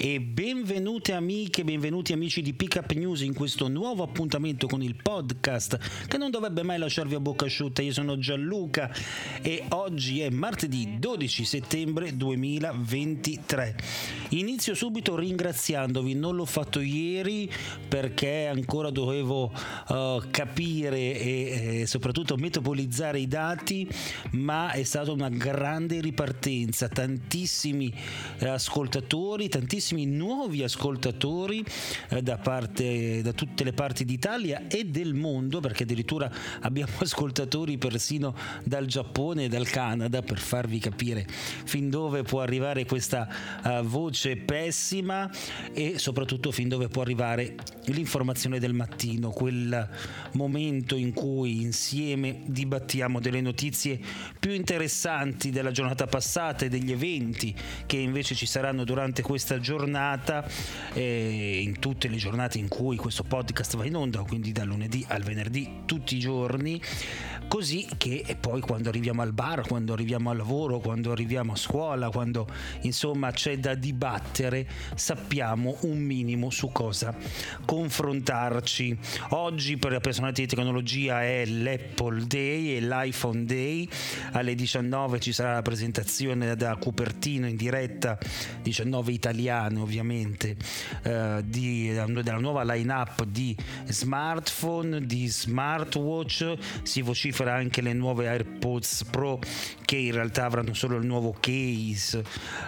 E 0.00 0.20
benvenute 0.20 1.12
amiche, 1.12 1.64
benvenuti 1.64 2.12
amici 2.12 2.40
di 2.40 2.54
Pickup 2.54 2.92
News 2.92 3.22
in 3.22 3.34
questo 3.34 3.66
nuovo 3.66 4.04
appuntamento 4.04 4.68
con 4.68 4.80
il 4.80 4.94
podcast 4.94 6.06
che 6.06 6.16
non 6.16 6.30
dovrebbe 6.30 6.62
mai 6.62 6.78
lasciarvi 6.78 7.16
a 7.16 7.20
bocca 7.20 7.46
asciutta. 7.46 7.82
Io 7.82 7.92
sono 7.92 8.16
Gianluca 8.16 8.94
e 9.42 9.64
oggi 9.70 10.20
è 10.20 10.30
martedì 10.30 11.00
12 11.00 11.44
settembre 11.44 12.16
2023. 12.16 13.76
Inizio 14.30 14.76
subito 14.76 15.16
ringraziandovi, 15.16 16.14
non 16.14 16.36
l'ho 16.36 16.44
fatto 16.44 16.78
ieri 16.78 17.50
perché 17.88 18.46
ancora 18.46 18.90
dovevo 18.90 19.52
uh, 19.88 20.22
capire 20.30 21.18
e, 21.18 21.80
e 21.80 21.86
soprattutto 21.86 22.36
metabolizzare 22.36 23.18
i 23.18 23.26
dati, 23.26 23.88
ma 24.32 24.70
è 24.70 24.84
stata 24.84 25.10
una 25.10 25.28
grande 25.28 26.00
ripartenza, 26.00 26.88
tantissimi 26.88 27.92
eh, 28.38 28.46
ascoltatori, 28.46 29.48
tantissimi 29.48 29.86
tantissimi 29.88 30.06
nuovi 30.06 30.62
ascoltatori 30.62 31.64
eh, 32.10 32.22
da, 32.22 32.36
parte, 32.36 33.22
da 33.22 33.32
tutte 33.32 33.64
le 33.64 33.72
parti 33.72 34.04
d'Italia 34.04 34.66
e 34.68 34.84
del 34.84 35.14
mondo, 35.14 35.60
perché 35.60 35.84
addirittura 35.84 36.30
abbiamo 36.60 36.92
ascoltatori 37.00 37.78
persino 37.78 38.34
dal 38.64 38.86
Giappone 38.86 39.44
e 39.44 39.48
dal 39.48 39.68
Canada, 39.68 40.20
per 40.22 40.38
farvi 40.38 40.78
capire 40.78 41.26
fin 41.28 41.88
dove 41.88 42.22
può 42.22 42.40
arrivare 42.40 42.84
questa 42.84 43.28
uh, 43.62 43.82
voce 43.82 44.36
pessima 44.36 45.30
e 45.72 45.98
soprattutto 45.98 46.50
fin 46.50 46.68
dove 46.68 46.88
può 46.88 47.02
arrivare 47.02 47.54
l'informazione 47.86 48.58
del 48.58 48.74
mattino, 48.74 49.30
quel 49.30 49.88
momento 50.32 50.96
in 50.96 51.12
cui 51.14 51.62
insieme 51.62 52.42
dibattiamo 52.46 53.20
delle 53.20 53.40
notizie 53.40 53.98
più 54.38 54.52
interessanti 54.52 55.50
della 55.50 55.70
giornata 55.70 56.06
passata 56.06 56.64
e 56.64 56.68
degli 56.68 56.92
eventi 56.92 57.54
che 57.86 57.96
invece 57.96 58.34
ci 58.34 58.46
saranno 58.46 58.84
durante 58.84 59.22
questa 59.22 59.58
giornata 59.58 59.77
giornata, 59.78 60.44
eh, 60.94 61.60
in 61.62 61.78
tutte 61.78 62.08
le 62.08 62.16
giornate 62.16 62.58
in 62.58 62.66
cui 62.66 62.96
questo 62.96 63.22
podcast 63.22 63.76
va 63.76 63.84
in 63.84 63.94
onda, 63.94 64.22
quindi 64.22 64.50
dal 64.50 64.66
lunedì 64.66 65.04
al 65.08 65.22
venerdì, 65.22 65.82
tutti 65.84 66.16
i 66.16 66.18
giorni, 66.18 66.82
così 67.46 67.86
che 67.96 68.36
poi 68.40 68.60
quando 68.60 68.88
arriviamo 68.88 69.22
al 69.22 69.32
bar, 69.32 69.66
quando 69.66 69.92
arriviamo 69.92 70.30
al 70.30 70.36
lavoro, 70.36 70.80
quando 70.80 71.12
arriviamo 71.12 71.52
a 71.52 71.56
scuola, 71.56 72.10
quando 72.10 72.46
insomma 72.82 73.30
c'è 73.30 73.58
da 73.58 73.74
dibattere, 73.74 74.66
sappiamo 74.94 75.76
un 75.82 75.98
minimo 75.98 76.50
su 76.50 76.70
cosa 76.72 77.14
confrontarci. 77.64 78.98
Oggi 79.30 79.76
per 79.76 79.92
la 79.92 80.00
personalità 80.00 80.40
di 80.40 80.48
tecnologia 80.48 81.22
è 81.22 81.44
l'Apple 81.46 82.26
Day 82.26 82.76
e 82.76 82.80
l'iPhone 82.80 83.44
Day, 83.44 83.88
alle 84.32 84.54
19 84.56 85.20
ci 85.20 85.32
sarà 85.32 85.52
la 85.52 85.62
presentazione 85.62 86.56
da 86.56 86.74
Cupertino 86.76 87.46
in 87.46 87.56
diretta, 87.56 88.18
19 88.62 89.12
italiano 89.12 89.67
italiane 89.68 89.80
ovviamente 89.80 90.56
eh, 91.02 91.42
di, 91.44 91.88
della 91.90 92.38
nuova 92.38 92.62
line-up 92.64 93.24
di 93.24 93.56
smartphone, 93.86 95.06
di 95.06 95.26
smartwatch, 95.26 96.54
si 96.82 97.02
vocifera 97.02 97.54
anche 97.54 97.80
le 97.80 97.92
nuove 97.92 98.28
AirPods 98.28 99.04
Pro 99.10 99.38
che 99.84 99.96
in 99.96 100.12
realtà 100.12 100.44
avranno 100.44 100.74
solo 100.74 100.96
il 100.96 101.06
nuovo 101.06 101.34
case 101.38 102.24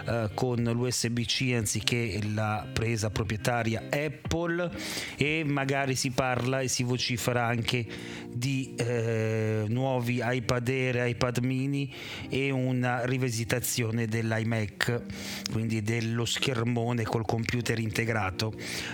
eh, 0.07 0.29
con 0.33 0.63
l'USB-C 0.63 1.53
anziché 1.55 2.19
la 2.33 2.65
presa 2.71 3.09
proprietaria 3.09 3.83
Apple. 3.89 4.69
E 5.15 5.43
magari 5.45 5.95
si 5.95 6.11
parla 6.11 6.61
e 6.61 6.67
si 6.67 6.83
vocifera 6.83 7.45
anche 7.45 7.85
di 8.27 8.73
eh, 8.75 9.65
nuovi 9.67 10.21
iPad 10.23 10.67
Air, 10.67 11.07
iPad 11.07 11.37
mini 11.39 11.93
e 12.29 12.49
una 12.49 13.05
rivisitazione 13.05 14.07
dell'iMac, 14.07 15.01
quindi 15.51 15.81
dello 15.81 16.25
schermone 16.25 16.90
smartphone 16.91 17.03
col 17.03 17.25
computer 17.25 17.79
integrato. 17.79 18.53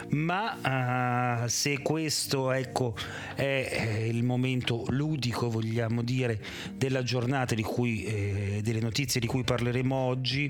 Ma 0.09 1.41
uh, 1.43 1.47
se 1.47 1.79
questo 1.81 2.51
ecco 2.51 2.95
è 3.35 4.05
il 4.09 4.23
momento 4.23 4.85
ludico 4.89 5.49
vogliamo 5.49 6.01
dire 6.03 6.39
della 6.73 7.03
giornata 7.03 7.55
di 7.55 7.63
cui, 7.63 8.03
eh, 8.03 8.59
delle 8.63 8.79
notizie 8.79 9.19
di 9.19 9.27
cui 9.27 9.43
parleremo 9.43 9.95
oggi 9.95 10.49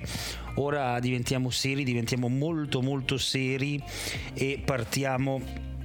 ora 0.55 0.99
diventiamo 0.99 1.49
seri 1.49 1.83
diventiamo 1.83 2.27
molto 2.27 2.81
molto 2.81 3.17
seri 3.17 3.81
e 4.33 4.61
partiamo 4.63 5.75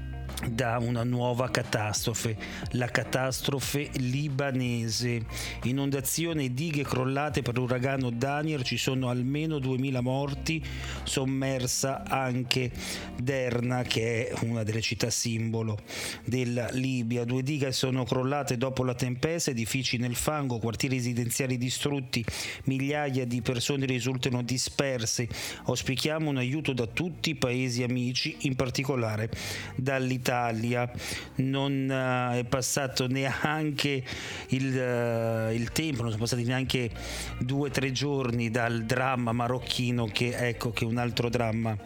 da 0.49 0.79
una 0.79 1.05
nuova 1.05 1.51
catastrofe, 1.51 2.37
la 2.73 2.87
catastrofe 2.87 3.91
libanese. 3.95 5.25
Inondazione 5.65 6.53
dighe 6.53 6.83
crollate 6.83 7.43
per 7.43 7.57
l'uragano 7.57 8.11
Daniel, 8.11 8.63
ci 8.63 8.77
sono 8.77 9.09
almeno 9.09 9.59
2000 9.59 10.01
morti, 10.01 10.63
sommersa 11.05 12.03
anche 12.05 12.71
Derna 13.17 13.83
che 13.83 14.29
è 14.29 14.45
una 14.45 14.63
delle 14.63 14.81
città 14.81 15.11
simbolo 15.11 15.79
della 16.25 16.69
Libia. 16.71 17.25
Due 17.25 17.43
dighe 17.43 17.71
sono 17.73 18.05
crollate 18.05 18.57
dopo 18.57 18.85
la 18.85 18.95
tempesta, 18.95 19.51
edifici 19.51 19.97
nel 19.97 20.17
fango, 20.17 20.59
quartieri 20.59 20.97
residenziali 20.97 21.57
distrutti, 21.57 22.25
migliaia 22.65 23.27
di 23.27 23.41
persone 23.43 23.87
risultano 23.87 24.43
disperse. 24.43 25.29
Auspichiamo 25.65 26.29
un 26.29 26.39
aiuto 26.39 26.73
da 26.73 26.87
tutti 26.87 27.31
i 27.31 27.35
paesi 27.37 27.83
amici, 27.83 28.37
in 28.41 28.57
particolare 28.57 29.31
dall'Italia 29.77 30.31
Italia. 30.33 30.91
Non 31.37 31.89
uh, 31.89 32.39
è 32.39 32.45
passato 32.45 33.07
neanche 33.07 34.03
il, 34.49 34.67
uh, 34.67 35.53
il, 35.53 35.71
tempo, 35.73 36.03
non 36.03 36.11
sono 36.11 36.23
passati 36.23 36.45
neanche 36.45 36.91
due 37.39 37.69
o 37.69 37.71
tre 37.71 37.93
giorni 37.93 38.51
dal 38.51 38.85
dramma 38.85 39.33
marocchino 39.33 40.07
che 40.07 40.35
ecco 40.49 40.71
che 40.73 40.85
un 40.85 40.97
altro 40.97 41.29
dramma 41.29 41.77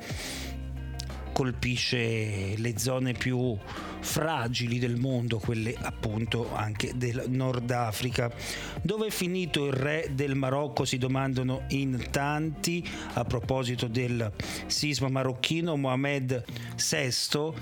colpisce 1.36 2.54
le 2.56 2.78
zone 2.78 3.12
più 3.12 3.54
fragili 4.00 4.78
del 4.78 4.96
mondo, 4.96 5.38
quelle 5.38 5.74
appunto 5.78 6.54
anche 6.54 6.92
del 6.94 7.24
Nord 7.28 7.70
Africa. 7.72 8.32
Dove 8.80 9.08
è 9.08 9.10
finito 9.10 9.66
il 9.66 9.72
re 9.72 10.08
del 10.12 10.34
Marocco? 10.34 10.86
Si 10.86 10.96
domandano 10.96 11.64
in 11.70 12.06
tanti 12.10 12.82
a 13.14 13.24
proposito 13.24 13.86
del 13.86 14.32
sisma 14.66 15.08
marocchino 15.08 15.76
Mohamed 15.76 16.42
VI 16.76 17.52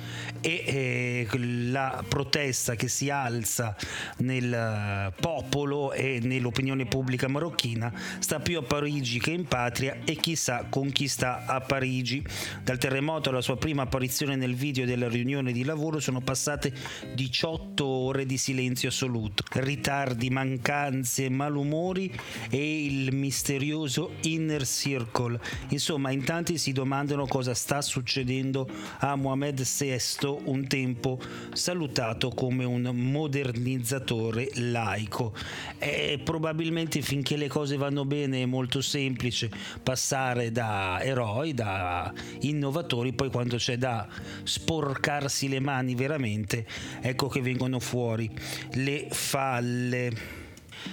e 0.41 0.65
eh, 0.67 1.39
la 1.71 2.05
protesta 2.07 2.77
che 2.77 2.87
si 2.87 3.11
alza 3.11 3.75
nel 4.19 5.13
popolo 5.19 5.93
e 5.93 6.21
nell'opinione 6.23 6.87
pubblica 6.87 7.27
marocchina 7.27 7.93
sta 8.21 8.39
più 8.39 8.59
a 8.59 8.63
Parigi 8.63 9.19
che 9.19 9.33
in 9.33 9.47
patria 9.47 9.97
e 10.05 10.15
chissà 10.15 10.67
con 10.69 10.93
chi 10.93 11.09
sta 11.09 11.47
a 11.47 11.61
Parigi. 11.61 12.25
Dal 12.63 12.79
terremoto 12.79 13.31
alla 13.31 13.41
sua 13.41 13.57
prima 13.65 13.85
apparizione 13.85 14.37
nel 14.37 14.55
video 14.55 14.85
della 14.85 15.09
riunione 15.09 15.51
di 15.51 15.65
lavoro 15.65 15.99
sono 15.99 16.21
passate 16.21 16.71
18 17.15 17.83
ore 17.83 18.27
di 18.27 18.37
silenzio 18.37 18.91
assoluto, 18.91 19.43
ritardi, 19.53 20.29
mancanze, 20.29 21.31
malumori 21.31 22.13
e 22.51 22.85
il 22.85 23.15
misterioso 23.15 24.17
inner 24.25 24.67
circle. 24.67 25.41
Insomma, 25.71 26.11
in 26.11 26.25
tanti 26.25 26.59
si 26.59 26.73
domandano 26.73 27.27
cosa 27.27 27.55
sta 27.55 27.81
succedendo 27.81 28.69
a 28.99 29.17
Mohamed 29.17 29.63
VI, 29.63 30.41
un 30.45 30.67
tempo 30.67 31.19
salutato 31.55 32.29
come 32.29 32.65
un 32.65 32.83
modernizzatore 32.83 34.51
laico. 34.57 35.33
E 35.79 36.21
probabilmente 36.23 37.01
finché 37.01 37.39
le 37.39 37.49
cose 37.49 37.79
vanno 37.79 38.05
bene 38.05 38.43
è 38.43 38.45
molto 38.45 38.83
semplice 38.83 39.51
passare 39.83 40.53
da 40.53 41.01
eroi, 41.01 41.55
da 41.55 42.13
innovatori, 42.41 43.15
poi 43.15 43.31
quando 43.31 43.53
c'è 43.57 43.77
da 43.77 44.07
sporcarsi 44.43 45.49
le 45.49 45.61
mani 45.61 45.95
veramente, 45.95 46.67
ecco 47.01 47.29
che 47.29 47.41
vengono 47.41 47.81
fuori 47.81 48.31
le 48.73 49.09
falle. 49.11 50.43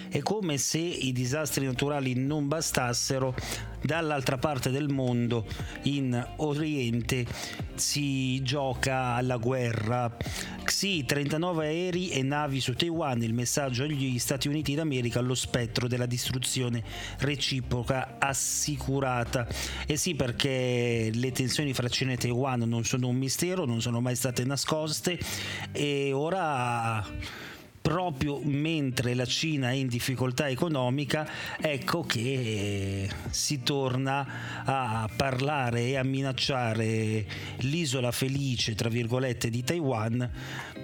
È 0.09 0.19
come 0.19 0.57
se 0.57 0.77
i 0.77 1.11
disastri 1.11 1.65
naturali 1.65 2.13
non 2.13 2.47
bastassero, 2.47 3.35
dall'altra 3.81 4.37
parte 4.37 4.69
del 4.69 4.89
mondo, 4.89 5.45
in 5.83 6.33
Oriente, 6.37 7.25
si 7.75 8.41
gioca 8.41 9.15
alla 9.15 9.37
guerra. 9.37 10.15
Sì, 10.81 11.05
39 11.05 11.67
aerei 11.67 12.09
e 12.09 12.23
navi 12.23 12.59
su 12.59 12.73
Taiwan, 12.73 13.21
il 13.21 13.35
messaggio 13.35 13.83
agli 13.83 14.17
Stati 14.17 14.47
Uniti 14.47 14.73
d'America 14.73 15.19
allo 15.19 15.35
spettro 15.35 15.87
della 15.87 16.07
distruzione 16.07 16.83
reciproca 17.19 18.15
assicurata. 18.17 19.47
E 19.85 19.95
sì, 19.95 20.15
perché 20.15 21.11
le 21.13 21.31
tensioni 21.33 21.75
fra 21.75 21.87
Cina 21.87 22.13
e 22.13 22.17
Taiwan 22.17 22.61
non 22.61 22.83
sono 22.83 23.09
un 23.09 23.15
mistero, 23.15 23.65
non 23.65 23.79
sono 23.79 24.01
mai 24.01 24.15
state 24.15 24.43
nascoste 24.43 25.19
e 25.71 26.13
ora 26.13 27.05
proprio 27.81 28.39
mentre 28.43 29.13
la 29.15 29.25
Cina 29.25 29.71
è 29.71 29.73
in 29.73 29.87
difficoltà 29.87 30.47
economica, 30.47 31.27
ecco 31.59 32.03
che 32.03 33.09
si 33.29 33.63
torna 33.63 34.63
a 34.63 35.09
parlare 35.15 35.87
e 35.87 35.97
a 35.97 36.03
minacciare 36.03 37.25
l'isola 37.59 38.11
felice, 38.11 38.75
tra 38.75 38.89
virgolette, 38.89 39.49
di 39.49 39.63
Taiwan 39.63 40.29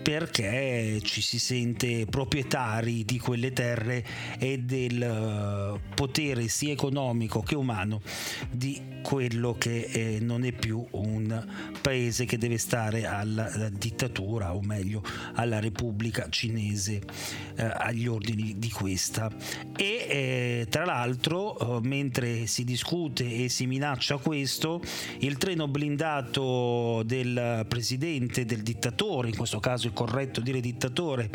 perché 0.01 0.99
ci 1.03 1.21
si 1.21 1.37
sente 1.37 2.05
proprietari 2.05 3.03
di 3.03 3.19
quelle 3.19 3.51
terre 3.51 4.05
e 4.39 4.59
del 4.59 5.01
eh, 5.01 5.79
potere 5.93 6.47
sia 6.47 6.71
economico 6.71 7.41
che 7.41 7.55
umano 7.55 8.01
di 8.49 8.95
quello 9.01 9.55
che 9.57 9.89
eh, 9.91 10.19
non 10.21 10.43
è 10.45 10.51
più 10.51 10.85
un 10.91 11.45
paese 11.81 12.25
che 12.25 12.37
deve 12.37 12.57
stare 12.57 13.05
alla 13.05 13.69
dittatura 13.69 14.55
o 14.55 14.61
meglio 14.61 15.03
alla 15.33 15.59
Repubblica 15.59 16.27
cinese 16.29 16.96
eh, 16.99 17.63
agli 17.63 18.07
ordini 18.07 18.55
di 18.57 18.69
questa. 18.69 19.31
E 19.75 20.05
eh, 20.09 20.67
tra 20.69 20.85
l'altro 20.85 21.77
eh, 21.77 21.87
mentre 21.87 22.47
si 22.47 22.63
discute 22.63 23.43
e 23.43 23.49
si 23.49 23.65
minaccia 23.65 24.17
questo 24.17 24.81
il 25.19 25.37
treno 25.37 25.67
blindato 25.67 27.03
del 27.03 27.65
presidente 27.67 28.45
del 28.45 28.61
dittatore 28.61 29.29
in 29.29 29.35
questo 29.35 29.59
caso 29.59 29.87
il 29.87 29.93
corretto 29.93 30.41
dire 30.41 30.59
dittatore 30.59 31.29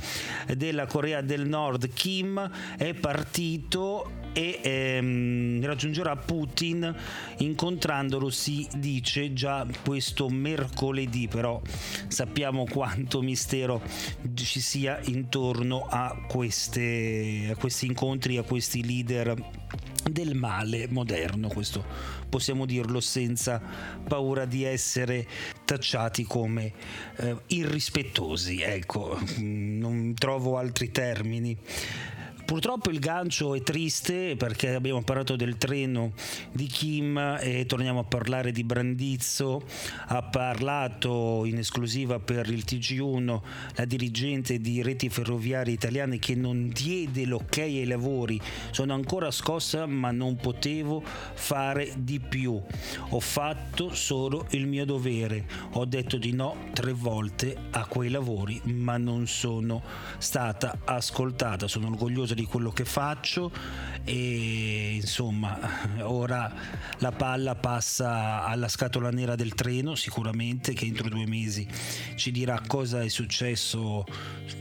della 0.57 0.87
Corea 0.87 1.21
del 1.21 1.47
Nord 1.47 1.93
Kim 1.93 2.51
è 2.77 2.95
partito 2.95 4.22
e 4.33 4.61
ehm, 4.63 5.65
raggiungerà 5.65 6.17
Putin 6.17 6.95
incontrandolo 7.39 8.31
si 8.31 8.67
dice 8.77 9.33
già 9.33 9.67
questo 9.85 10.29
mercoledì 10.29 11.29
però 11.29 11.61
sappiamo 12.09 12.65
quanto 12.65 13.21
mistero 13.23 13.83
ci 14.35 14.61
sia 14.61 15.01
intorno 15.05 15.87
a, 15.89 16.25
queste, 16.27 17.49
a 17.53 17.57
questi 17.57 17.87
incontri 17.87 18.37
a 18.39 18.43
questi 18.43 18.85
leader 18.85 19.35
del 20.11 20.35
male 20.35 20.89
moderno, 20.89 21.49
questo 21.49 21.85
possiamo 22.29 22.67
dirlo 22.67 23.01
senza 23.01 23.61
paura 24.07 24.45
di 24.45 24.65
essere 24.65 25.27
tacciati 25.65 26.25
come 26.25 26.73
eh, 27.17 27.37
irrispettosi, 27.49 28.61
ecco, 28.61 29.19
non 29.39 30.15
trovo 30.15 30.59
altri 30.59 30.91
termini. 30.91 31.57
Purtroppo 32.45 32.91
il 32.91 32.99
gancio 32.99 33.55
è 33.55 33.63
triste 33.63 34.37
perché 34.37 34.75
abbiamo 34.75 35.03
parlato 35.03 35.37
del 35.37 35.57
treno 35.57 36.13
di 36.51 36.67
Kim 36.67 37.39
e 37.41 37.65
torniamo 37.67 38.01
a 38.01 38.05
parlare 38.05 38.53
di 38.53 38.63
Brandizzo. 38.63 39.63
Ha 40.09 40.23
parlato 40.23 41.45
in 41.47 41.59
esclusiva 41.59 42.19
per 42.19 42.49
il 42.51 42.65
TG1 42.67 43.41
la 43.77 43.85
dirigente 43.85 44.59
di 44.59 44.83
Reti 44.83 45.09
Ferroviarie 45.09 45.73
Italiane 45.73 46.19
che 46.19 46.35
non 46.35 46.69
diede 46.69 47.25
l'ok 47.25 47.59
ai 47.59 47.87
lavori. 47.87 48.41
Sono 48.71 48.93
ancora 48.93 49.31
scossa 49.31 49.87
ma 49.87 50.11
non 50.11 50.37
potevo 50.37 51.03
fare 51.03 51.93
di 51.97 52.21
più. 52.21 52.61
Ho 53.11 53.21
fatto 53.21 53.95
solo 53.95 54.47
il 54.51 54.67
mio 54.67 54.85
dovere. 54.85 55.47
Ho 55.73 55.87
detto 55.87 56.19
di 56.19 56.33
no 56.33 56.69
tre 56.75 56.93
volte 56.93 57.57
a 57.71 57.87
quei 57.87 58.11
lavori 58.11 58.61
ma 58.65 58.99
non 58.99 59.27
sono 59.27 59.83
stata 60.19 60.81
ascoltata. 60.85 61.67
Sono 61.67 61.87
orgogliosa 61.89 62.35
di 62.35 62.42
di 62.43 62.47
quello 62.47 62.71
che 62.71 62.85
faccio 62.85 63.51
e 64.05 64.97
insomma 64.97 65.59
ora 66.01 66.53
la 66.99 67.13
palla 67.13 67.55
passa 67.55 68.45
alla 68.45 68.67
scatola 68.67 69.11
nera 69.11 69.37
del 69.37 69.55
treno 69.55 69.95
sicuramente 69.95 70.73
che 70.73 70.85
entro 70.85 71.09
due 71.09 71.27
mesi 71.27 71.67
ci 72.17 72.33
dirà 72.33 72.61
cosa 72.67 73.03
è 73.03 73.09
successo 73.09 74.05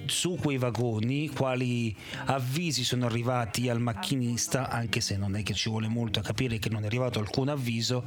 su 0.06 0.38
quei 0.40 0.58
vagoni 0.58 1.30
quali 1.30 1.96
avvisi 2.26 2.84
sono 2.84 3.08
arrivati 3.08 3.68
al 3.68 3.82
macchinista 3.82 4.70
anche 4.70 5.02
se 5.02 5.18
non 5.18 5.36
è 5.36 5.42
che 5.42 5.56
ci 5.56 5.70
vuole 5.70 5.88
molto 5.88 6.20
a 6.20 6.24
capire 6.24 6.60
che 6.60 6.70
non 6.70 6.84
è 6.84 6.86
arrivato 6.86 7.20
alcun 7.20 7.50
avviso 7.50 8.06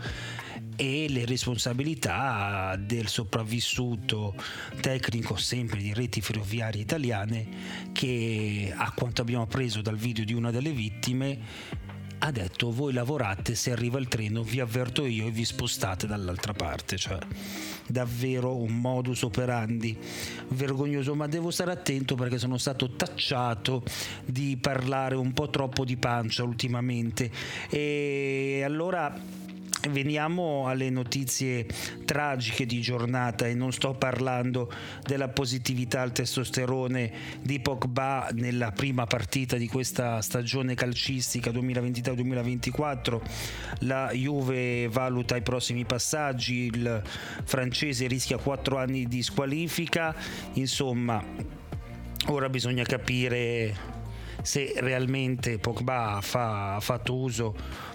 e 0.77 1.07
le 1.09 1.25
responsabilità 1.25 2.77
del 2.79 3.09
sopravvissuto 3.09 4.35
tecnico 4.81 5.37
sempre 5.37 5.81
di 5.81 5.93
reti 5.93 6.21
ferroviarie 6.21 6.83
italiane 6.83 7.47
che 7.93 8.73
a 8.77 8.93
quanto 8.93 9.23
abbiamo 9.23 9.47
appreso 9.55 9.83
dal 9.83 9.95
video 9.95 10.25
di 10.25 10.35
una 10.35 10.51
delle 10.51 10.73
vittime 10.73 11.39
ha 12.19 12.33
detto 12.33 12.73
voi 12.73 12.93
lavorate 12.93 13.55
se 13.55 13.71
arriva 13.71 14.01
il 14.01 14.09
treno 14.09 14.43
vi 14.43 14.59
avverto 14.59 15.07
io 15.07 15.29
e 15.29 15.31
vi 15.31 15.45
spostate 15.45 16.09
dall'altra 16.09 16.53
parte. 16.53 16.97
Cioè 16.97 17.19
davvero 17.87 18.57
un 18.57 18.81
modus 18.81 19.23
operandi 19.23 19.97
vergognoso 20.49 21.15
ma 21.15 21.29
devo 21.29 21.53
stare 21.53 21.71
attento 21.71 22.17
perché 22.17 22.37
sono 22.37 22.59
stato 22.59 22.97
tacciato 22.97 23.85
di 24.25 24.59
parlare 24.61 25.15
un 25.15 25.33
po' 25.33 25.49
troppo 25.51 25.85
di 25.85 25.97
pancia 25.97 26.43
ultimamente. 26.43 27.31
E 27.71 28.63
allora 28.65 29.17
Veniamo 29.91 30.67
alle 30.67 30.89
notizie 30.89 31.67
tragiche 32.07 32.65
di 32.65 32.81
giornata 32.81 33.47
e 33.47 33.55
non 33.55 33.71
sto 33.71 33.93
parlando 33.93 34.73
della 35.03 35.29
positività 35.29 36.01
al 36.01 36.13
testosterone 36.13 37.13
di 37.43 37.61
Pogba 37.61 38.29
nella 38.33 38.73
prima 38.73 39.07
partita 39.07 39.57
di 39.57 39.69
questa 39.69 40.23
stagione 40.23 40.75
calcistica 40.75 41.51
2023-2024. 41.51 43.21
La 43.81 44.11
Juve 44.13 44.89
valuta 44.89 45.37
i 45.37 45.43
prossimi 45.43 45.85
passaggi, 45.85 46.71
il 46.73 47.03
francese 47.45 48.07
rischia 48.07 48.39
4 48.39 48.79
anni 48.79 49.07
di 49.07 49.23
squalifica, 49.23 50.15
insomma 50.55 51.23
ora 52.29 52.49
bisogna 52.49 52.85
capire 52.85 53.93
se 54.41 54.75
realmente 54.77 55.59
Pogba 55.59 56.21
fa, 56.23 56.77
ha 56.77 56.81
fatto 56.81 57.15
uso 57.17 57.55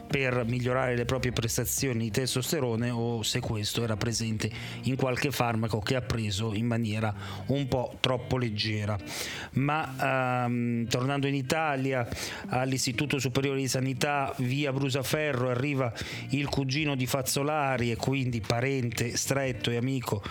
per 0.09 0.43
migliorare 0.45 0.95
le 0.95 1.05
proprie 1.05 1.31
prestazioni 1.31 2.05
di 2.05 2.11
testosterone 2.11 2.89
o 2.89 3.21
se 3.21 3.39
questo 3.39 3.83
era 3.83 3.95
presente 3.95 4.49
in 4.83 4.95
qualche 4.95 5.29
farmaco 5.29 5.79
che 5.79 5.95
ha 5.95 6.01
preso 6.01 6.53
in 6.55 6.65
maniera 6.65 7.13
un 7.47 7.67
po' 7.67 7.97
troppo 7.99 8.37
leggera. 8.37 8.97
Ma 9.53 10.45
ehm, 10.45 10.87
tornando 10.87 11.27
in 11.27 11.35
Italia 11.35 12.07
all'Istituto 12.47 13.19
Superiore 13.19 13.59
di 13.59 13.67
Sanità 13.67 14.33
via 14.37 14.73
Brusaferro 14.73 15.49
arriva 15.49 15.93
il 16.29 16.47
cugino 16.49 16.95
di 16.95 17.05
Fazzolari 17.05 17.91
e 17.91 17.95
quindi 17.95 18.41
parente 18.41 19.15
stretto 19.15 19.69
e 19.69 19.77
amico 19.77 20.23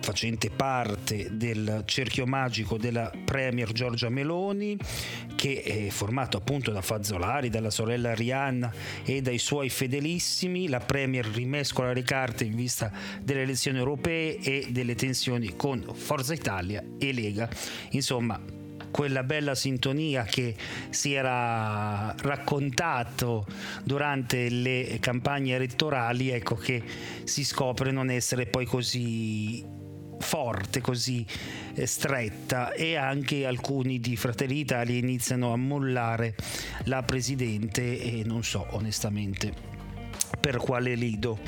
facente 0.00 0.50
parte 0.50 1.36
del 1.36 1.82
cerchio 1.86 2.26
magico 2.26 2.76
della 2.76 3.10
Premier 3.24 3.72
Giorgia 3.72 4.08
Meloni 4.08 4.76
che 5.34 5.62
è 5.62 5.88
formato 5.90 6.36
appunto 6.36 6.70
da 6.70 6.82
Fazzolari, 6.82 7.48
dalla 7.48 7.70
sorella 7.70 8.10
Arianna 8.10 8.72
e 9.04 9.20
dai 9.22 9.38
suoi 9.38 9.68
fedelissimi. 9.68 10.68
La 10.68 10.80
Premier 10.80 11.26
rimescola 11.26 11.92
le 11.92 12.02
carte 12.02 12.44
in 12.44 12.54
vista 12.54 12.92
delle 13.22 13.42
elezioni 13.42 13.78
europee 13.78 14.38
e 14.38 14.66
delle 14.70 14.94
tensioni 14.94 15.54
con 15.56 15.84
Forza 15.94 16.34
Italia 16.34 16.82
e 16.98 17.12
Lega. 17.12 17.48
Insomma, 17.90 18.40
quella 18.90 19.24
bella 19.24 19.54
sintonia 19.54 20.22
che 20.22 20.54
si 20.90 21.14
era 21.14 22.14
raccontato 22.18 23.46
durante 23.82 24.48
le 24.50 24.98
campagne 25.00 25.54
elettorali, 25.54 26.28
ecco 26.28 26.54
che 26.54 26.82
si 27.24 27.42
scopre 27.42 27.90
non 27.90 28.10
essere 28.10 28.46
poi 28.46 28.66
così 28.66 29.80
forte, 30.22 30.80
così 30.80 31.26
eh, 31.74 31.86
stretta 31.86 32.72
e 32.72 32.96
anche 32.96 33.44
alcuni 33.44 34.00
di 34.00 34.16
Fratelli 34.16 34.54
d'Italia 34.54 34.96
iniziano 34.96 35.52
a 35.52 35.56
mollare 35.56 36.34
la 36.84 37.02
presidente 37.02 38.00
e 38.00 38.22
non 38.24 38.42
so 38.42 38.66
onestamente 38.70 39.72
per 40.40 40.56
quale 40.56 40.94
lido. 40.94 41.38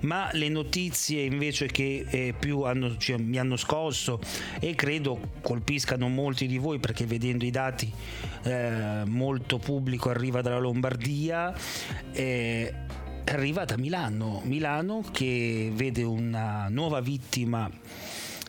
Ma 0.00 0.28
le 0.32 0.48
notizie 0.48 1.22
invece 1.22 1.66
che 1.66 2.04
eh, 2.08 2.34
più 2.38 2.62
hanno, 2.62 2.96
cioè, 2.98 3.16
mi 3.16 3.38
hanno 3.38 3.56
scosso 3.56 4.20
e 4.60 4.74
credo 4.74 5.30
colpiscano 5.40 6.08
molti 6.08 6.46
di 6.46 6.58
voi 6.58 6.78
perché 6.78 7.06
vedendo 7.06 7.44
i 7.44 7.50
dati 7.50 7.90
eh, 8.42 9.02
molto 9.06 9.58
pubblico 9.58 10.10
arriva 10.10 10.42
dalla 10.42 10.58
Lombardia. 10.58 11.54
Eh, 12.12 12.74
arriva 13.24 13.64
da 13.64 13.76
Milano, 13.76 14.40
Milano 14.44 15.04
che 15.10 15.70
vede 15.74 16.02
una 16.02 16.68
nuova 16.68 17.00
vittima 17.00 17.70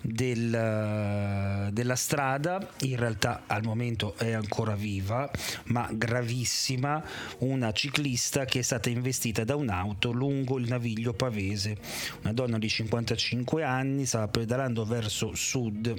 del, 0.02 1.70
della 1.72 1.96
strada, 1.96 2.68
in 2.82 2.98
realtà 2.98 3.44
al 3.48 3.64
momento 3.64 4.16
è 4.18 4.32
ancora 4.32 4.76
viva, 4.76 5.30
ma 5.66 5.90
gravissima, 5.92 7.04
una 7.40 7.72
ciclista 7.72 8.46
che 8.46 8.60
è 8.60 8.64
stata 8.64 8.90
investita 8.90 9.44
da 9.44 9.56
un'auto 9.56 10.12
lungo 10.12 10.58
il 10.58 10.68
naviglio 10.68 11.14
pavese. 11.14 11.78
Una 12.22 12.34
donna 12.34 12.58
di 12.58 12.68
55 12.68 13.64
anni 13.64 14.06
stava 14.06 14.28
pedalando 14.28 14.84
verso 14.86 15.34
sud 15.36 15.94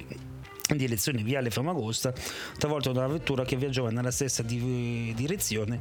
in 0.71 0.77
direzione 0.77 1.21
Viale 1.21 1.51
Famagosta, 1.51 2.13
talvolta 2.57 2.89
una 2.89 3.07
vettura 3.07 3.43
che 3.43 3.55
viaggiava 3.55 3.91
nella 3.91 4.11
stessa 4.11 4.41
di- 4.41 5.13
direzione. 5.15 5.79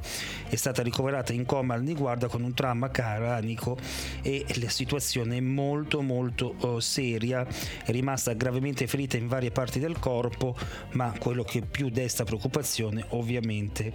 È 0.49 0.57
stata 0.57 0.83
ricoverata 0.83 1.33
in 1.33 1.47
coma 1.47 1.75
al 1.75 1.83
niguarda 1.83 2.29
con 2.29 2.43
un 2.43 2.53
trauma 2.55 2.91
caranico 2.91 3.79
e 4.23 4.45
la 4.61 4.69
situazione 4.69 5.39
è 5.39 5.41
molto 5.41 6.03
molto 6.03 6.55
uh, 6.61 6.81
seria, 6.81 7.47
è 7.85 7.91
rimasta 7.91 8.33
gravemente 8.35 8.87
ferita 8.87 9.17
in 9.17 9.29
varie 9.29 9.51
parti 9.51 9.79
del 9.79 9.99
corpo, 9.99 10.57
ma 10.93 11.15
quello 11.19 11.45
che 11.45 11.63
più 11.63 11.89
desta 11.89 12.25
preoccupazione 12.25 13.05
ovviamente 13.11 13.93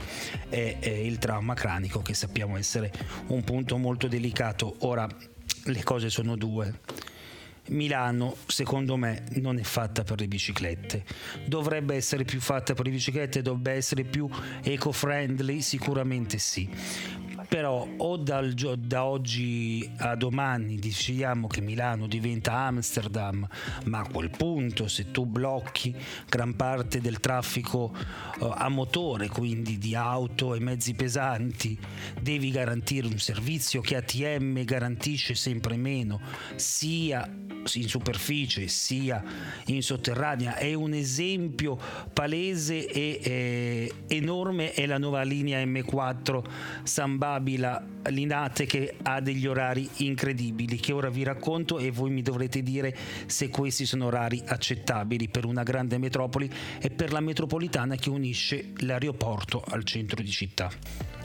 è, 0.49 0.77
è 0.79 0.89
il 0.89 1.17
trauma 1.17 1.53
cranico 1.53 2.01
che 2.01 2.13
sappiamo 2.13 2.57
essere 2.57 2.91
un 3.27 3.43
punto 3.43 3.77
molto 3.77 4.07
delicato. 4.07 4.75
Ora 4.79 5.07
le 5.65 5.83
cose 5.83 6.09
sono 6.09 6.35
due 6.35 6.73
Milano, 7.69 8.35
secondo 8.47 8.95
me, 8.97 9.23
non 9.35 9.57
è 9.57 9.63
fatta 9.63 10.03
per 10.03 10.19
le 10.19 10.27
biciclette. 10.27 11.03
Dovrebbe 11.45 11.95
essere 11.95 12.23
più 12.23 12.39
fatta 12.39 12.73
per 12.73 12.85
le 12.85 12.91
biciclette, 12.91 13.41
dovrebbe 13.41 13.71
essere 13.71 14.03
più 14.03 14.29
eco-friendly, 14.63 15.61
sicuramente 15.61 16.37
sì 16.37 16.69
però 17.49 17.85
o 17.97 18.15
dal, 18.15 18.53
da 18.53 19.05
oggi 19.05 19.89
a 19.97 20.15
domani 20.15 20.77
decidiamo 20.77 21.47
che 21.47 21.61
Milano 21.61 22.05
diventa 22.05 22.53
Amsterdam, 22.53 23.45
ma 23.85 23.99
a 23.99 24.07
quel 24.07 24.29
punto 24.29 24.87
se 24.87 25.09
tu 25.09 25.25
blocchi 25.25 25.95
gran 26.27 26.55
parte 26.55 27.01
del 27.01 27.19
traffico 27.19 27.91
uh, 28.39 28.51
a 28.53 28.69
motore, 28.69 29.27
quindi 29.29 29.79
di 29.79 29.95
auto 29.95 30.53
e 30.53 30.59
mezzi 30.59 30.93
pesanti, 30.93 31.77
devi 32.21 32.51
garantire 32.51 33.07
un 33.07 33.17
servizio 33.17 33.81
che 33.81 33.95
ATM 33.95 34.63
garantisce 34.63 35.33
sempre 35.33 35.75
meno, 35.75 36.21
sia 36.55 37.47
in 37.73 37.87
superficie 37.87 38.67
sia 38.67 39.23
in 39.65 39.81
sotterranea. 39.81 40.55
È 40.55 40.73
un 40.73 40.93
esempio 40.93 41.77
palese 42.13 42.87
e 42.87 43.19
eh, 43.21 43.93
enorme 44.07 44.73
è 44.73 44.85
la 44.85 44.97
nuova 44.97 45.23
linea 45.23 45.63
M4 45.63 46.43
San 46.83 47.17
Babila 47.39 47.81
Linate 48.09 48.65
che 48.65 48.95
ha 49.01 49.21
degli 49.21 49.47
orari 49.47 49.87
incredibili 49.97 50.77
che 50.77 50.91
ora 50.91 51.09
vi 51.09 51.23
racconto 51.23 51.79
e 51.79 51.89
voi 51.89 52.09
mi 52.09 52.21
dovrete 52.21 52.61
dire 52.61 52.95
se 53.27 53.49
questi 53.49 53.85
sono 53.85 54.07
orari 54.07 54.41
accettabili 54.45 55.29
per 55.29 55.45
una 55.45 55.63
grande 55.63 55.97
metropoli 55.97 56.51
e 56.81 56.89
per 56.89 57.13
la 57.13 57.21
metropolitana 57.21 57.95
che 57.95 58.09
unisce 58.09 58.73
l'aeroporto 58.79 59.63
al 59.65 59.83
centro 59.83 60.21
di 60.21 60.29
città. 60.29 60.69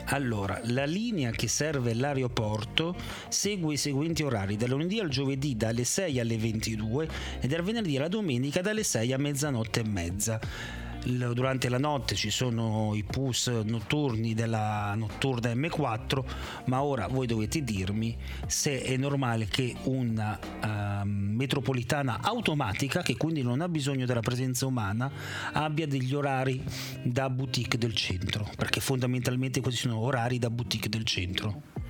Allora, 0.09 0.59
la 0.65 0.85
linea 0.85 1.31
che 1.31 1.47
serve 1.47 1.93
l'aeroporto 1.93 2.95
segue 3.27 3.73
i 3.73 3.77
seguenti 3.77 4.23
orari: 4.23 4.55
dal 4.55 4.69
lunedì 4.69 4.99
al 4.99 5.09
giovedì 5.09 5.57
dalle 5.57 5.83
6 5.83 6.19
alle 6.19 6.37
22 6.37 7.09
e 7.41 7.47
dal 7.47 7.63
venerdì 7.63 7.97
alla 7.97 8.07
domenica 8.07 8.61
dalle 8.61 8.83
6 8.83 9.13
a 9.13 9.17
mezzanotte 9.17 9.79
e 9.79 9.87
mezza 9.87 10.39
durante 11.05 11.69
la 11.69 11.77
notte 11.77 12.15
ci 12.15 12.29
sono 12.29 12.93
i 12.95 13.03
pus 13.03 13.47
notturni 13.47 14.33
della 14.33 14.93
notturna 14.95 15.53
M4, 15.53 16.23
ma 16.65 16.81
ora 16.81 17.07
voi 17.07 17.27
dovete 17.27 17.63
dirmi 17.63 18.17
se 18.47 18.81
è 18.81 18.97
normale 18.97 19.45
che 19.45 19.75
una 19.83 20.39
uh, 20.41 21.07
metropolitana 21.07 22.19
automatica, 22.21 23.01
che 23.01 23.17
quindi 23.17 23.43
non 23.43 23.61
ha 23.61 23.69
bisogno 23.69 24.05
della 24.05 24.21
presenza 24.21 24.65
umana, 24.65 25.11
abbia 25.53 25.87
degli 25.87 26.13
orari 26.13 26.63
da 27.03 27.29
boutique 27.29 27.77
del 27.77 27.93
centro, 27.93 28.49
perché 28.55 28.79
fondamentalmente 28.79 29.61
questi 29.61 29.81
sono 29.81 29.99
orari 29.99 30.39
da 30.39 30.49
boutique 30.49 30.89
del 30.89 31.03
centro 31.03 31.83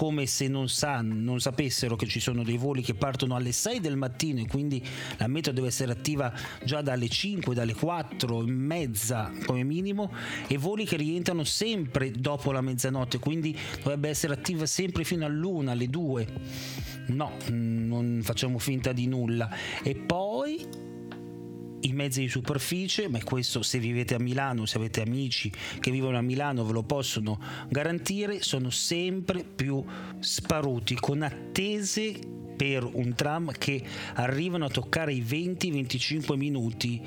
come 0.00 0.24
se 0.24 0.48
non, 0.48 0.70
sanno, 0.70 1.12
non 1.12 1.40
sapessero 1.40 1.94
che 1.94 2.06
ci 2.06 2.20
sono 2.20 2.42
dei 2.42 2.56
voli 2.56 2.80
che 2.80 2.94
partono 2.94 3.34
alle 3.34 3.52
6 3.52 3.80
del 3.80 3.96
mattino 3.96 4.40
e 4.40 4.46
quindi 4.46 4.82
la 5.18 5.26
metro 5.26 5.52
deve 5.52 5.66
essere 5.66 5.92
attiva 5.92 6.32
già 6.64 6.80
dalle 6.80 7.06
5, 7.06 7.54
dalle 7.54 7.74
4 7.74 8.40
e 8.40 8.46
mezza 8.46 9.30
come 9.44 9.62
minimo 9.62 10.10
e 10.46 10.56
voli 10.56 10.86
che 10.86 10.96
rientrano 10.96 11.44
sempre 11.44 12.12
dopo 12.12 12.50
la 12.50 12.62
mezzanotte, 12.62 13.18
quindi 13.18 13.54
dovrebbe 13.82 14.08
essere 14.08 14.32
attiva 14.32 14.64
sempre 14.64 15.04
fino 15.04 15.26
all'una, 15.26 15.72
alle 15.72 15.88
2. 15.88 16.28
No, 17.08 17.32
non 17.50 18.20
facciamo 18.22 18.58
finta 18.58 18.92
di 18.92 19.06
nulla. 19.06 19.50
E 19.82 19.96
poi 19.96 20.89
i 21.82 21.92
mezzi 21.92 22.20
di 22.20 22.28
superficie, 22.28 23.08
ma 23.08 23.22
questo 23.22 23.62
se 23.62 23.78
vivete 23.78 24.14
a 24.14 24.18
Milano, 24.18 24.66
se 24.66 24.78
avete 24.78 25.00
amici 25.00 25.50
che 25.78 25.90
vivono 25.90 26.18
a 26.18 26.22
Milano 26.22 26.64
ve 26.64 26.72
lo 26.72 26.82
possono 26.82 27.40
garantire, 27.68 28.42
sono 28.42 28.70
sempre 28.70 29.44
più 29.44 29.84
sparuti 30.18 30.94
con 30.94 31.22
attese 31.22 32.39
per 32.60 32.86
un 32.92 33.14
tram 33.14 33.52
che 33.52 33.82
arrivano 34.16 34.66
a 34.66 34.68
toccare 34.68 35.14
i 35.14 35.22
20-25 35.22 36.36
minuti 36.36 37.00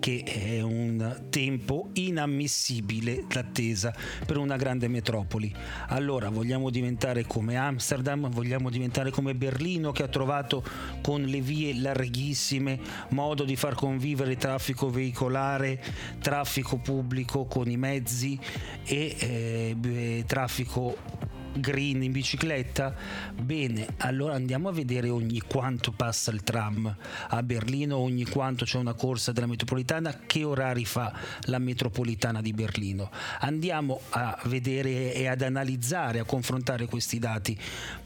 che 0.00 0.22
è 0.22 0.62
un 0.62 1.26
tempo 1.28 1.90
inammissibile 1.92 3.26
d'attesa 3.28 3.94
per 4.24 4.38
una 4.38 4.56
grande 4.56 4.88
metropoli. 4.88 5.54
Allora 5.88 6.30
vogliamo 6.30 6.70
diventare 6.70 7.26
come 7.26 7.56
Amsterdam, 7.56 8.30
vogliamo 8.30 8.70
diventare 8.70 9.10
come 9.10 9.34
Berlino 9.34 9.92
che 9.92 10.04
ha 10.04 10.08
trovato 10.08 10.64
con 11.02 11.20
le 11.20 11.42
vie 11.42 11.78
larghissime 11.78 12.80
modo 13.10 13.44
di 13.44 13.56
far 13.56 13.74
convivere 13.74 14.38
traffico 14.38 14.88
veicolare, 14.88 15.82
traffico 16.22 16.78
pubblico 16.78 17.44
con 17.44 17.68
i 17.68 17.76
mezzi 17.76 18.38
e 18.84 19.16
eh, 19.18 20.24
traffico 20.26 21.33
green 21.56 22.02
in 22.02 22.12
bicicletta? 22.12 22.94
Bene, 23.34 23.86
allora 23.98 24.34
andiamo 24.34 24.68
a 24.68 24.72
vedere 24.72 25.08
ogni 25.08 25.40
quanto 25.40 25.92
passa 25.92 26.30
il 26.30 26.42
tram 26.42 26.94
a 27.28 27.42
Berlino, 27.42 27.96
ogni 27.96 28.24
quanto 28.24 28.64
c'è 28.64 28.78
una 28.78 28.94
corsa 28.94 29.32
della 29.32 29.46
metropolitana, 29.46 30.20
che 30.26 30.44
orari 30.44 30.84
fa 30.84 31.12
la 31.42 31.58
metropolitana 31.58 32.40
di 32.40 32.52
Berlino. 32.52 33.10
Andiamo 33.40 34.00
a 34.10 34.38
vedere 34.44 35.14
e 35.14 35.26
ad 35.26 35.42
analizzare, 35.42 36.18
a 36.18 36.24
confrontare 36.24 36.86
questi 36.86 37.18
dati. 37.18 37.56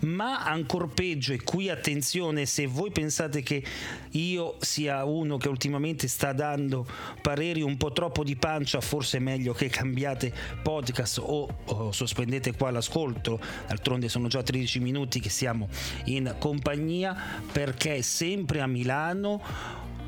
Ma 0.00 0.44
ancora 0.44 0.86
peggio, 0.86 1.32
e 1.32 1.42
qui 1.42 1.68
attenzione, 1.68 2.46
se 2.46 2.66
voi 2.66 2.90
pensate 2.90 3.42
che 3.42 3.62
io 4.12 4.56
sia 4.60 5.04
uno 5.04 5.36
che 5.36 5.48
ultimamente 5.48 6.08
sta 6.08 6.32
dando 6.32 6.86
pareri 7.20 7.62
un 7.62 7.76
po' 7.76 7.92
troppo 7.92 8.24
di 8.24 8.36
pancia, 8.36 8.80
forse 8.80 9.18
è 9.18 9.20
meglio 9.20 9.52
che 9.52 9.68
cambiate 9.68 10.32
podcast 10.62 11.18
o, 11.18 11.48
o 11.64 11.92
sospendete 11.92 12.54
qua 12.54 12.70
l'ascolto 12.70 13.37
d'altronde 13.66 14.08
sono 14.08 14.28
già 14.28 14.42
13 14.42 14.80
minuti 14.80 15.20
che 15.20 15.30
siamo 15.30 15.68
in 16.04 16.34
compagnia 16.38 17.16
perché 17.52 18.02
sempre 18.02 18.60
a 18.60 18.66
Milano 18.66 19.40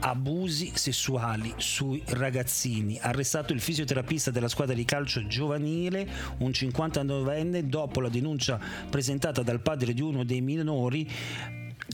abusi 0.01 0.73
sessuali 0.75 1.53
sui 1.57 2.03
ragazzini. 2.07 2.99
Arrestato 3.01 3.53
il 3.53 3.61
fisioterapista 3.61 4.31
della 4.31 4.49
squadra 4.49 4.75
di 4.75 4.85
calcio 4.85 5.27
giovanile, 5.27 6.09
un 6.39 6.51
59enne, 6.51 7.61
dopo 7.63 8.01
la 8.01 8.09
denuncia 8.09 8.59
presentata 8.89 9.43
dal 9.43 9.61
padre 9.61 9.93
di 9.93 10.01
uno 10.01 10.25
dei 10.25 10.41
minori 10.41 11.09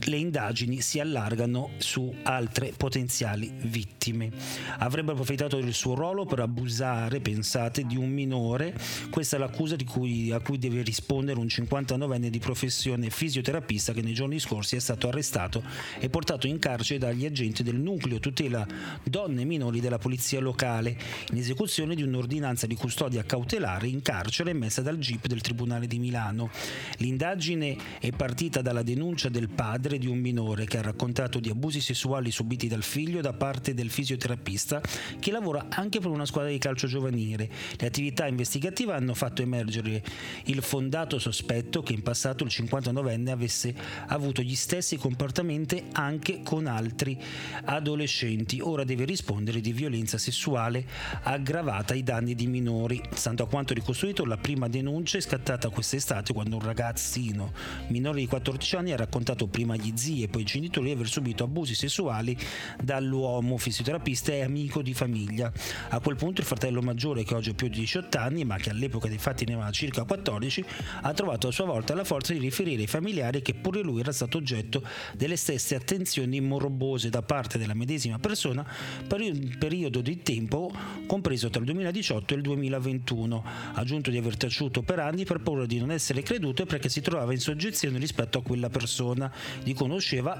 le 0.05 0.17
indagini 0.17 0.81
si 0.81 0.99
allargano 0.99 1.71
su 1.77 2.13
altre 2.23 2.73
potenziali 2.75 3.51
vittime. 3.63 4.31
Avrebbe 4.79 5.11
approfittato 5.11 5.59
del 5.59 5.73
suo 5.73 5.95
ruolo 5.95 6.25
per 6.25 6.39
abusare, 6.39 7.19
pensate, 7.19 7.83
di 7.83 7.97
un 7.97 8.09
minore. 8.09 8.75
Questa 9.09 9.35
è 9.35 9.39
l'accusa 9.39 9.75
cui, 9.85 10.31
a 10.31 10.39
cui 10.39 10.57
deve 10.57 10.81
rispondere 10.81 11.39
un 11.39 11.47
59enne 11.47 12.27
di 12.27 12.39
professione 12.39 13.09
fisioterapista 13.09 13.93
che 13.93 14.01
nei 14.01 14.13
giorni 14.13 14.39
scorsi 14.39 14.75
è 14.75 14.79
stato 14.79 15.07
arrestato 15.07 15.63
e 15.99 16.09
portato 16.09 16.47
in 16.47 16.59
carcere 16.59 16.99
dagli 16.99 17.25
agenti 17.25 17.63
del 17.63 17.79
nucleo 17.79 18.19
tutela 18.19 18.65
donne 19.03 19.41
e 19.41 19.45
minori 19.45 19.79
della 19.79 19.97
polizia 19.97 20.39
locale 20.39 20.97
in 21.31 21.37
esecuzione 21.37 21.95
di 21.95 22.03
un'ordinanza 22.03 22.67
di 22.67 22.75
custodia 22.75 23.23
cautelare 23.23 23.87
in 23.87 24.01
carcere 24.01 24.51
emessa 24.51 24.81
dal 24.81 24.97
GIP 24.97 25.27
del 25.27 25.41
Tribunale 25.41 25.87
di 25.87 25.99
Milano. 25.99 26.49
L'indagine 26.97 27.75
è 27.99 28.11
partita 28.11 28.61
dalla 28.61 28.83
denuncia 28.83 29.29
del 29.29 29.49
padre 29.49 29.86
madre 29.87 29.97
di 29.97 30.07
un 30.07 30.19
minore 30.19 30.65
che 30.65 30.77
ha 30.77 30.81
raccontato 30.81 31.39
di 31.39 31.49
abusi 31.49 31.79
sessuali 31.79 32.29
subiti 32.29 32.67
dal 32.67 32.83
figlio 32.83 33.21
da 33.21 33.31
parte 33.31 33.73
del 33.73 33.89
fisioterapista 33.89 34.81
che 35.17 35.31
lavora 35.31 35.67
anche 35.69 35.99
per 35.99 36.09
una 36.09 36.25
squadra 36.25 36.51
di 36.51 36.57
calcio 36.57 36.87
giovanile. 36.87 37.49
Le 37.77 37.87
attività 37.87 38.27
investigative 38.27 38.91
hanno 38.93 39.13
fatto 39.13 39.41
emergere 39.41 40.03
il 40.45 40.61
fondato 40.61 41.19
sospetto 41.19 41.81
che 41.81 41.93
in 41.93 42.03
passato 42.03 42.43
il 42.43 42.49
59enne 42.53 43.29
avesse 43.29 43.73
avuto 44.07 44.41
gli 44.41 44.55
stessi 44.55 44.97
comportamenti 44.97 45.81
anche 45.93 46.41
con 46.43 46.67
altri 46.67 47.17
adolescenti. 47.63 48.59
Ora 48.59 48.83
deve 48.83 49.05
rispondere 49.05 49.61
di 49.61 49.71
violenza 49.71 50.17
sessuale 50.17 50.85
aggravata 51.23 51.93
ai 51.93 52.03
danni 52.03 52.35
di 52.35 52.47
minori. 52.47 53.01
Stando 53.13 53.43
a 53.43 53.47
quanto 53.47 53.73
ricostruito, 53.73 54.25
la 54.25 54.37
prima 54.37 54.67
denuncia 54.67 55.17
è 55.17 55.21
scattata 55.21 55.69
quest'estate 55.69 56.33
quando 56.33 56.57
un 56.57 56.63
ragazzino 56.63 57.53
minore 57.87 58.19
di 58.19 58.27
14 58.27 58.75
anni 58.75 58.91
ha 58.91 58.97
raccontato 58.97 59.47
prima 59.47 59.75
gli 59.77 59.93
zii 59.95 60.23
e 60.23 60.27
poi 60.27 60.41
i 60.41 60.45
genitori 60.45 60.87
di 60.87 60.93
aver 60.93 61.07
subito 61.07 61.43
abusi 61.43 61.75
sessuali 61.75 62.37
dall'uomo 62.81 63.57
fisioterapista 63.57 64.31
e 64.31 64.41
amico 64.41 64.81
di 64.81 64.93
famiglia. 64.93 65.51
A 65.89 65.99
quel 65.99 66.15
punto 66.15 66.41
il 66.41 66.47
fratello 66.47 66.81
maggiore, 66.81 67.23
che 67.23 67.33
oggi 67.33 67.49
ha 67.51 67.53
più 67.53 67.67
di 67.67 67.79
18 67.79 68.17
anni, 68.17 68.43
ma 68.45 68.57
che 68.57 68.69
all'epoca 68.69 69.07
dei 69.07 69.17
fatti 69.17 69.45
ne 69.45 69.53
aveva 69.53 69.71
circa 69.71 70.03
14, 70.03 70.65
ha 71.01 71.13
trovato 71.13 71.47
a 71.47 71.51
sua 71.51 71.65
volta 71.65 71.93
la 71.93 72.03
forza 72.03 72.33
di 72.33 72.39
riferire 72.39 72.81
ai 72.81 72.87
familiari 72.87 73.41
che 73.41 73.53
pure 73.53 73.81
lui 73.81 74.01
era 74.01 74.11
stato 74.11 74.37
oggetto 74.37 74.83
delle 75.15 75.35
stesse 75.35 75.75
attenzioni 75.75 76.39
morbose 76.41 77.09
da 77.09 77.21
parte 77.21 77.57
della 77.57 77.73
medesima 77.73 78.19
persona 78.19 78.65
per 79.07 79.21
un 79.21 79.55
periodo 79.57 80.01
di 80.01 80.21
tempo 80.21 80.71
compreso 81.05 81.49
tra 81.49 81.59
il 81.59 81.65
2018 81.65 82.33
e 82.33 82.37
il 82.37 82.43
2021. 82.43 83.43
Ha 83.73 83.79
aggiunto 83.79 84.09
di 84.09 84.17
aver 84.17 84.37
taciuto 84.37 84.81
per 84.81 84.99
anni 84.99 85.25
per 85.25 85.39
paura 85.41 85.65
di 85.65 85.79
non 85.79 85.91
essere 85.91 86.21
creduto 86.21 86.63
e 86.63 86.65
perché 86.65 86.89
si 86.89 87.01
trovava 87.01 87.33
in 87.33 87.39
soggezione 87.39 87.97
rispetto 87.97 88.39
a 88.39 88.41
quella 88.41 88.69
persona 88.69 89.31
di, 89.63 89.75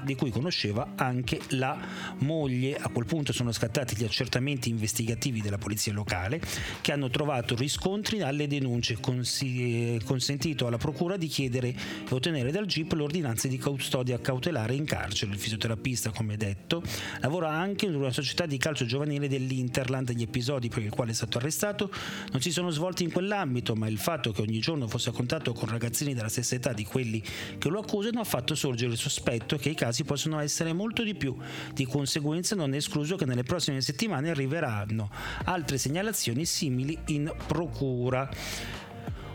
di 0.04 0.14
cui 0.14 0.30
conosceva 0.30 0.92
anche 0.96 1.40
la 1.50 1.78
moglie. 2.18 2.76
A 2.76 2.88
quel 2.88 3.06
punto 3.06 3.32
sono 3.32 3.52
scattati 3.52 3.96
gli 3.96 4.04
accertamenti 4.04 4.68
investigativi 4.68 5.40
della 5.40 5.58
polizia 5.58 5.92
locale 5.92 6.40
che 6.80 6.92
hanno 6.92 7.08
trovato 7.08 7.54
riscontri 7.54 8.22
alle 8.22 8.46
denunce, 8.46 8.98
consi- 9.00 10.00
consentito 10.04 10.66
alla 10.66 10.78
procura 10.78 11.16
di 11.16 11.26
chiedere 11.26 11.68
e 11.68 11.76
ottenere 12.10 12.50
dal 12.50 12.66
GIP 12.66 12.92
l'ordinanza 12.92 13.48
di 13.48 13.58
custodia 13.58 14.18
cautelare 14.18 14.74
in 14.74 14.84
carcere. 14.84 15.32
Il 15.32 15.38
fisioterapista, 15.38 16.10
come 16.10 16.36
detto, 16.36 16.82
lavora 17.20 17.50
anche 17.50 17.86
in 17.86 17.94
una 17.94 18.10
società 18.10 18.46
di 18.46 18.56
calcio 18.58 18.84
giovanile 18.84 19.28
dell'Interland. 19.28 20.12
Gli 20.12 20.22
episodi 20.22 20.68
per 20.68 20.82
il 20.82 20.90
quale 20.90 21.10
è 21.10 21.14
stato 21.14 21.38
arrestato 21.38 21.90
non 22.32 22.40
si 22.40 22.50
sono 22.50 22.70
svolti 22.70 23.04
in 23.04 23.12
quell'ambito, 23.12 23.74
ma 23.74 23.88
il 23.88 23.98
fatto 23.98 24.32
che 24.32 24.40
ogni 24.40 24.58
giorno 24.58 24.88
fosse 24.88 25.10
a 25.10 25.12
contatto 25.12 25.52
con 25.52 25.68
ragazzini 25.68 26.14
della 26.14 26.28
stessa 26.28 26.54
età 26.54 26.72
di 26.72 26.84
quelli 26.84 27.22
che 27.58 27.68
lo 27.68 27.80
accusano 27.80 28.20
ha 28.20 28.24
fatto 28.24 28.54
sorgere 28.54 28.92
il 28.92 28.98
sospetto 29.08 29.56
che 29.56 29.70
i 29.70 29.74
casi 29.74 30.04
possono 30.04 30.38
essere 30.38 30.72
molto 30.72 31.02
di 31.02 31.14
più. 31.14 31.34
Di 31.72 31.86
conseguenza 31.86 32.54
non 32.54 32.74
è 32.74 32.76
escluso 32.76 33.16
che 33.16 33.24
nelle 33.24 33.42
prossime 33.42 33.80
settimane 33.80 34.30
arriveranno 34.30 35.10
altre 35.44 35.78
segnalazioni 35.78 36.44
simili 36.44 36.96
in 37.06 37.34
procura. 37.46 38.28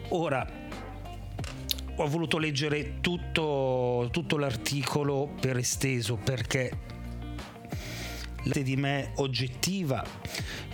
Ora, 0.10 0.48
ho 1.96 2.08
voluto 2.08 2.38
leggere 2.38 3.00
tutto, 3.01 4.10
tutto 4.12 4.38
l'articolo 4.38 5.34
per 5.39 5.58
esteso 5.58 6.15
perché 6.15 6.92
di 8.43 8.75
me 8.75 9.12
oggettiva 9.15 10.05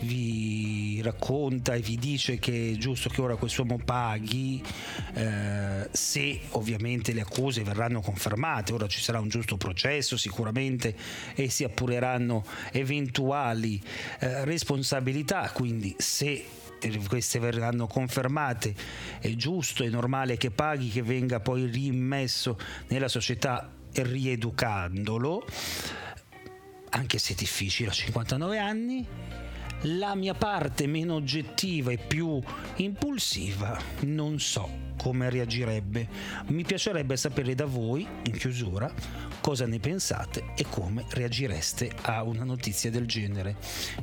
vi 0.02 1.02
racconta 1.04 1.76
e 1.76 1.82
vi 1.82 1.98
dice 1.98 2.40
che 2.40 2.72
è 2.74 2.78
giusto 2.78 3.10
che 3.10 3.22
ora 3.22 3.36
quest'uomo 3.36 3.80
paghi 3.84 4.62
eh, 5.14 5.88
se 5.92 6.40
ovviamente 6.52 7.14
le 7.14 7.22
accuse 7.22 7.64
verranno 7.64 8.02
confermate. 8.02 8.74
Ora 8.74 8.88
ci 8.88 9.02
sarà 9.02 9.20
un 9.20 9.30
giusto 9.30 9.58
processo 9.58 10.18
sicuramente 10.18 10.96
e 11.36 11.50
si 11.50 11.64
appureranno 11.64 12.46
eventuali 12.72 13.82
eh, 14.20 14.46
responsabilità. 14.46 15.50
Quindi 15.52 15.96
se 15.98 16.46
queste 17.08 17.40
verranno 17.40 17.88
confermate 17.88 18.74
è 19.20 19.30
giusto 19.36 19.84
e 19.84 19.90
normale 19.90 20.38
che 20.38 20.50
paghi 20.50 20.90
che 20.90 21.02
venga 21.02 21.40
poi 21.40 21.66
rimesso 21.66 22.58
nella 22.88 23.10
società 23.10 23.70
rieducandolo 23.92 25.46
anche 26.90 27.18
se 27.18 27.34
difficile 27.36 27.90
a 27.90 27.94
59 27.94 28.58
anni, 28.58 29.08
la 29.84 30.16
mia 30.16 30.34
parte 30.34 30.88
meno 30.88 31.16
oggettiva 31.16 31.92
e 31.92 31.98
più 31.98 32.42
impulsiva 32.76 33.80
non 34.02 34.40
so 34.40 34.89
come 35.00 35.30
reagirebbe. 35.30 36.08
Mi 36.48 36.64
piacerebbe 36.64 37.16
sapere 37.16 37.56
da 37.56 37.66
voi, 37.66 38.06
in 38.24 38.38
chiusura, 38.38 38.94
cosa 39.40 39.66
ne 39.66 39.80
pensate 39.80 40.52
e 40.56 40.66
come 40.70 41.06
reagireste 41.12 41.92
a 42.02 42.24
una 42.24 42.44
notizia 42.44 42.92
del 42.92 43.06
genere. 43.06 43.56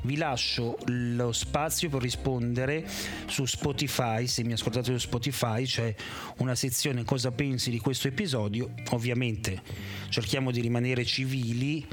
Vi 0.03 0.17
lascio 0.17 0.79
lo 0.87 1.33
spazio 1.33 1.91
per 1.91 2.01
rispondere 2.01 2.89
su 3.27 3.45
Spotify, 3.45 4.27
se 4.27 4.43
mi 4.43 4.55
ascoltate 4.55 4.93
su 4.93 4.99
Spotify 4.99 5.65
c'è 5.65 5.95
una 6.39 6.55
sezione 6.55 7.05
cosa 7.05 7.31
pensi 7.31 7.71
di 7.71 7.79
questo 7.79 8.09
episodio, 8.09 8.73
ovviamente 8.91 9.61
cerchiamo 10.09 10.51
di 10.51 10.61
rimanere 10.61 11.05
civili, 11.05 11.87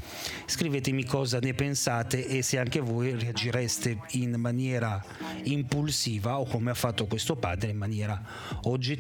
scrivetemi 0.46 1.04
cosa 1.04 1.40
ne 1.40 1.54
pensate 1.54 2.26
e 2.26 2.42
se 2.42 2.58
anche 2.58 2.80
voi 2.80 3.18
reagireste 3.18 4.00
in 4.12 4.36
maniera 4.38 5.04
impulsiva 5.44 6.40
o 6.40 6.46
come 6.46 6.72
ha 6.72 6.76
fatto 6.76 7.06
questo 7.06 7.36
padre 7.36 7.72
in 7.72 7.78
maniera 7.78 8.22
oggettiva, 8.64 8.93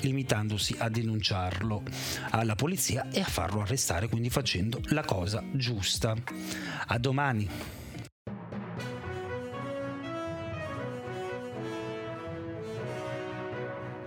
limitandosi 0.00 0.76
a 0.78 0.88
denunciarlo 0.88 1.82
alla 2.30 2.54
polizia 2.54 3.08
e 3.10 3.20
a 3.20 3.24
farlo 3.24 3.60
arrestare, 3.60 4.08
quindi 4.08 4.30
facendo 4.30 4.80
la 4.90 5.04
cosa 5.04 5.42
giusta. 5.52 6.14
A 6.86 6.98
domani. 6.98 7.48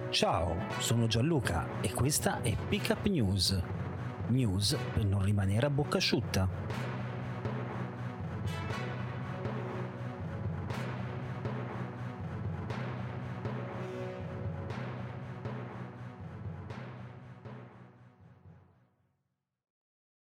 Ciao, 0.09 0.55
sono 0.79 1.05
Gianluca 1.05 1.81
e 1.81 1.93
questa 1.93 2.41
è 2.41 2.55
Pickup 2.67 3.05
News. 3.05 3.61
News 4.29 4.75
per 4.93 5.05
non 5.05 5.23
rimanere 5.23 5.67
a 5.67 5.69
bocca 5.69 5.97
asciutta. 5.97 6.98